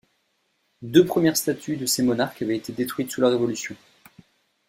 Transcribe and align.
Deux 0.81 1.05
premières 1.05 1.37
statues 1.37 1.77
de 1.77 1.85
ces 1.85 2.01
monarques 2.01 2.41
avaient 2.41 2.57
été 2.57 2.73
détruites 2.73 3.11
sous 3.11 3.21
la 3.21 3.29
Révolution. 3.29 3.75